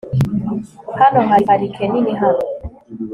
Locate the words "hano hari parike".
0.99-1.83